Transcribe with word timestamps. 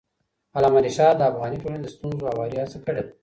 علامه 0.57 0.79
رشاد 0.85 1.15
د 1.17 1.21
افغاني 1.31 1.57
ټولنې 1.61 1.81
د 1.83 1.87
ستونزو 1.95 2.27
هواري 2.31 2.57
هڅه 2.61 2.77
کړې 2.85 3.01
ده. 3.05 3.11